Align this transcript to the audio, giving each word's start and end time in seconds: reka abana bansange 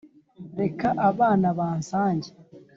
reka 0.59 0.87
abana 1.09 1.47
bansange 1.59 2.29